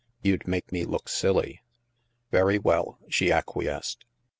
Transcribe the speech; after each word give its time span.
"You'd 0.23 0.47
make 0.47 0.71
me 0.71 0.83
look 0.83 1.07
silly."" 1.07 1.61
Very 2.31 2.57
well," 2.57 2.97
she 3.07 3.31
acquiesced. 3.31 4.03